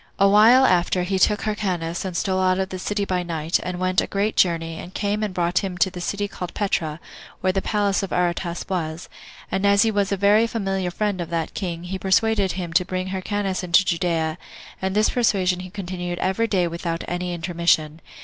[0.17, 3.79] A while afterward he took Hyrcanus, and stole out of the city by night, and
[3.79, 6.99] went a great journey, and came and brought him to the city called Petra,
[7.41, 9.09] where the palace of Aretas was;
[9.51, 12.83] and as he was a very familiar friend of that king, he persuaded him to
[12.83, 14.39] bring back Hyrcanus into Judea,
[14.81, 18.01] and this persuasion he continued every day without any intermission.